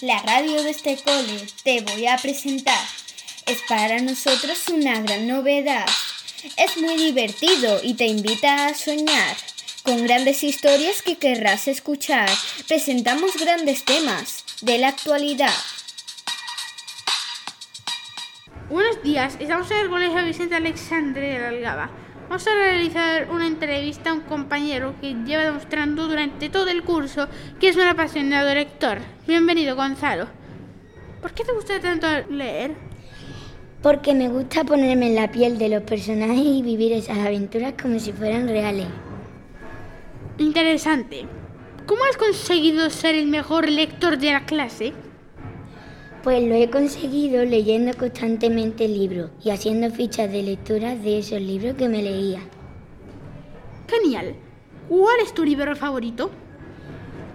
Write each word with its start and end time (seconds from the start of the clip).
la 0.00 0.20
radio 0.22 0.62
de 0.62 0.70
este 0.70 0.96
cole 0.96 1.46
te 1.64 1.80
voy 1.80 2.06
a 2.06 2.16
presentar. 2.18 2.78
Es 3.46 3.58
para 3.68 4.00
nosotros 4.00 4.68
una 4.68 5.00
gran 5.00 5.26
novedad. 5.26 5.86
Es 6.56 6.76
muy 6.76 6.96
divertido 6.96 7.80
y 7.82 7.94
te 7.94 8.06
invita 8.06 8.66
a 8.66 8.74
soñar. 8.74 9.36
Con 9.82 10.04
grandes 10.04 10.44
historias 10.44 11.02
que 11.02 11.16
querrás 11.16 11.66
escuchar, 11.66 12.28
presentamos 12.68 13.36
grandes 13.36 13.84
temas 13.84 14.44
de 14.60 14.78
la 14.78 14.88
actualidad. 14.88 15.54
Buenos 18.68 19.02
días, 19.02 19.36
estamos 19.40 19.70
en 19.70 19.78
el 19.78 19.88
Colegio 19.88 20.24
Vicente 20.24 20.54
Alexandre 20.54 21.38
de 21.38 21.46
Algaba. 21.46 21.90
Vamos 22.28 22.46
a 22.46 22.54
realizar 22.54 23.30
una 23.30 23.46
entrevista 23.46 24.10
a 24.10 24.12
un 24.12 24.20
compañero 24.20 24.94
que 25.00 25.14
lleva 25.14 25.44
demostrando 25.44 26.08
durante 26.08 26.50
todo 26.50 26.68
el 26.68 26.82
curso 26.82 27.26
que 27.58 27.68
es 27.68 27.76
un 27.76 27.84
apasionado 27.84 28.52
lector. 28.52 28.98
Bienvenido, 29.26 29.74
Gonzalo. 29.74 30.26
¿Por 31.22 31.32
qué 31.32 31.42
te 31.44 31.52
gusta 31.52 31.80
tanto 31.80 32.06
leer? 32.30 32.72
Porque 33.80 34.12
me 34.12 34.28
gusta 34.28 34.62
ponerme 34.64 35.06
en 35.06 35.14
la 35.14 35.30
piel 35.30 35.56
de 35.56 35.70
los 35.70 35.82
personajes 35.84 36.44
y 36.44 36.60
vivir 36.60 36.92
esas 36.92 37.16
aventuras 37.16 37.72
como 37.80 37.98
si 37.98 38.12
fueran 38.12 38.46
reales. 38.46 38.88
Interesante. 40.36 41.24
¿Cómo 41.86 42.04
has 42.04 42.18
conseguido 42.18 42.90
ser 42.90 43.14
el 43.14 43.28
mejor 43.28 43.70
lector 43.70 44.18
de 44.18 44.32
la 44.32 44.44
clase? 44.44 44.92
Pues 46.22 46.42
lo 46.42 46.56
he 46.56 46.68
conseguido 46.68 47.44
leyendo 47.44 47.96
constantemente 47.96 48.88
libros 48.88 49.30
y 49.44 49.50
haciendo 49.50 49.88
fichas 49.90 50.30
de 50.30 50.42
lectura 50.42 50.96
de 50.96 51.20
esos 51.20 51.40
libros 51.40 51.76
que 51.76 51.88
me 51.88 52.02
leía. 52.02 52.40
Genial. 53.88 54.34
¿Cuál 54.88 55.20
es 55.22 55.32
tu 55.32 55.44
libro 55.44 55.76
favorito? 55.76 56.30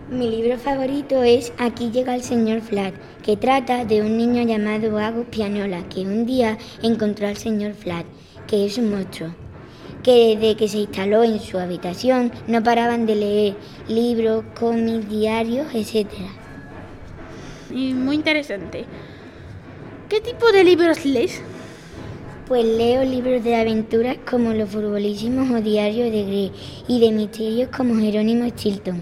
Mi 0.10 0.30
libro 0.30 0.58
favorito 0.58 1.24
es 1.24 1.54
Aquí 1.58 1.92
llega 1.92 2.14
el 2.14 2.24
señor 2.24 2.60
Flat, 2.60 2.94
que 3.24 3.38
trata 3.38 3.86
de 3.86 4.02
un 4.02 4.18
niño 4.18 4.44
llamado 4.44 4.98
Agus 4.98 5.28
Pianola, 5.28 5.88
que 5.88 6.02
un 6.02 6.26
día 6.26 6.58
encontró 6.82 7.28
al 7.28 7.38
señor 7.38 7.74
Flat, 7.74 8.06
que 8.48 8.66
es 8.66 8.78
un 8.78 8.92
monstruo, 8.92 9.34
que 10.04 10.36
desde 10.36 10.58
que 10.58 10.68
se 10.68 10.80
instaló 10.80 11.24
en 11.24 11.40
su 11.40 11.58
habitación 11.58 12.34
no 12.48 12.62
paraban 12.62 13.06
de 13.06 13.16
leer 13.16 13.56
libros, 13.88 14.44
cómics, 14.60 15.10
diarios, 15.10 15.74
etcétera 15.74 16.43
y 17.74 17.94
muy 17.94 18.16
interesante. 18.16 18.86
¿Qué 20.10 20.22
tipo 20.22 20.52
de 20.52 20.64
libros 20.64 21.06
lees? 21.06 21.42
Pues 22.48 22.66
leo 22.66 23.04
libros 23.04 23.44
de 23.44 23.56
aventuras 23.56 24.18
como 24.30 24.54
Los 24.54 24.70
Furbolísimos 24.70 25.50
o 25.50 25.62
Diario 25.62 26.12
de 26.12 26.24
Grey 26.24 26.52
y 26.88 27.00
de 27.00 27.12
misterios 27.12 27.70
como 27.76 27.96
Jerónimo 27.96 28.50
Chilton. 28.50 29.02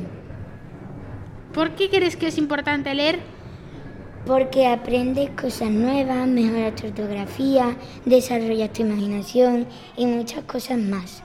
¿Por 1.53 1.71
qué 1.71 1.89
crees 1.89 2.15
que 2.15 2.27
es 2.27 2.37
importante 2.37 2.93
leer? 2.95 3.19
Porque 4.25 4.67
aprendes 4.67 5.31
cosas 5.31 5.71
nuevas, 5.71 6.27
mejoras 6.27 6.75
tu 6.75 6.87
ortografía, 6.87 7.75
desarrollas 8.05 8.71
tu 8.71 8.83
imaginación 8.83 9.67
y 9.97 10.05
muchas 10.05 10.43
cosas 10.43 10.77
más. 10.77 11.23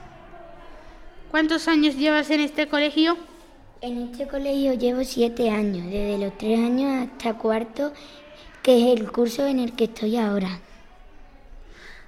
¿Cuántos 1.29 1.67
años 1.67 1.95
llevas 1.95 2.29
en 2.31 2.41
este 2.41 2.67
colegio? 2.67 3.15
En 3.79 4.09
este 4.09 4.27
colegio 4.27 4.73
llevo 4.73 5.03
siete 5.03 5.51
años, 5.51 5.85
desde 5.85 6.17
los 6.17 6.35
tres 6.35 6.57
años 6.57 7.07
hasta 7.07 7.37
cuarto, 7.37 7.93
que 8.63 8.93
es 8.93 8.99
el 8.99 9.11
curso 9.11 9.45
en 9.45 9.59
el 9.59 9.73
que 9.73 9.83
estoy 9.83 10.17
ahora. 10.17 10.59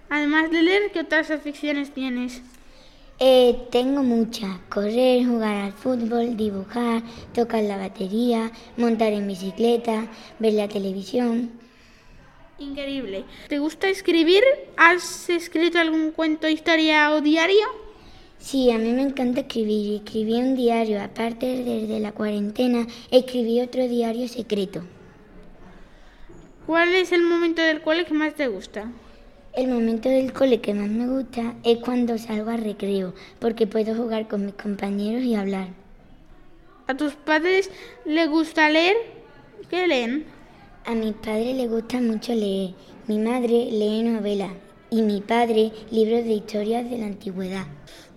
Además 0.09 0.49
de 0.49 0.63
leer, 0.63 0.91
¿qué 0.91 1.01
otras 1.01 1.29
aficiones 1.29 1.93
tienes? 1.93 2.41
Eh, 3.19 3.67
tengo 3.69 4.01
muchas. 4.01 4.57
Correr, 4.69 5.23
jugar 5.27 5.57
al 5.57 5.73
fútbol, 5.73 6.35
dibujar, 6.35 7.03
tocar 7.35 7.61
la 7.61 7.77
batería, 7.77 8.51
montar 8.75 9.13
en 9.13 9.27
bicicleta, 9.27 10.07
ver 10.39 10.53
la 10.53 10.67
televisión. 10.67 11.51
Increíble. 12.57 13.25
¿Te 13.47 13.59
gusta 13.59 13.89
escribir? 13.89 14.43
¿Has 14.75 15.29
escrito 15.29 15.77
algún 15.77 16.13
cuento, 16.13 16.49
historia 16.49 17.11
o 17.13 17.21
diario? 17.21 17.88
Sí, 18.39 18.71
a 18.71 18.77
mí 18.77 18.93
me 18.93 19.01
encanta 19.01 19.41
escribir. 19.41 19.95
Escribí 19.95 20.33
un 20.35 20.55
diario, 20.55 21.01
aparte 21.01 21.45
desde 21.63 21.99
la 21.99 22.13
cuarentena, 22.13 22.87
escribí 23.11 23.59
otro 23.59 23.87
diario 23.87 24.27
secreto. 24.27 24.83
¿Cuál 26.65 26.95
es 26.95 27.11
el 27.11 27.21
momento 27.21 27.61
del 27.61 27.81
cole 27.81 28.05
que 28.05 28.13
más 28.13 28.33
te 28.35 28.47
gusta? 28.47 28.91
El 29.53 29.67
momento 29.67 30.07
del 30.07 30.31
cole 30.31 30.61
que 30.61 30.73
más 30.73 30.89
me 30.89 31.07
gusta 31.07 31.55
es 31.63 31.79
cuando 31.79 32.17
salgo 32.17 32.51
a 32.51 32.57
recreo, 32.57 33.13
porque 33.39 33.67
puedo 33.67 33.93
jugar 33.93 34.27
con 34.27 34.45
mis 34.45 34.55
compañeros 34.55 35.23
y 35.23 35.35
hablar. 35.35 35.67
¿A 36.87 36.95
tus 36.95 37.13
padres 37.15 37.69
les 38.05 38.29
gusta 38.29 38.69
leer? 38.69 38.95
¿Qué 39.69 39.85
leen? 39.85 40.25
A 40.85 40.95
mis 40.95 41.13
padres 41.13 41.55
les 41.55 41.69
gusta 41.69 41.99
mucho 41.99 42.33
leer. 42.33 42.73
Mi 43.07 43.19
madre 43.19 43.67
lee 43.69 44.01
novelas 44.03 44.51
y 44.89 45.01
mi 45.01 45.21
padre 45.21 45.71
libros 45.91 46.23
de 46.23 46.33
historias 46.33 46.89
de 46.89 46.97
la 46.97 47.05
antigüedad. 47.05 47.65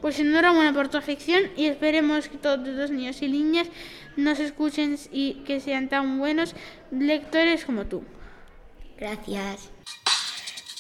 Pues 0.01 0.19
enhorabuena 0.19 0.73
por 0.73 0.89
tu 0.89 0.99
afición 0.99 1.43
y 1.57 1.67
esperemos 1.67 2.29
que 2.29 2.39
todos 2.39 2.67
los 2.67 2.91
niños 2.91 3.23
y 3.23 3.29
niñas 3.29 3.69
nos 4.17 4.41
escuchen 4.41 4.99
y 5.13 5.35
que 5.45 5.61
sean 5.61 5.89
tan 5.89 6.19
buenos 6.19 6.55
lectores 6.91 7.65
como 7.65 7.87
tú. 7.87 8.03
Gracias. 8.99 9.71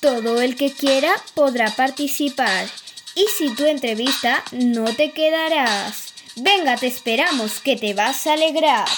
Todo 0.00 0.40
el 0.40 0.56
que 0.56 0.72
quiera 0.72 1.14
podrá 1.34 1.70
participar. 1.70 2.66
Y 3.14 3.26
si 3.36 3.54
tu 3.54 3.64
entrevista 3.64 4.42
no 4.52 4.84
te 4.84 5.12
quedarás. 5.12 6.14
Venga, 6.36 6.76
te 6.76 6.86
esperamos, 6.86 7.60
que 7.60 7.76
te 7.76 7.94
vas 7.94 8.26
a 8.26 8.32
alegrar. 8.32 8.88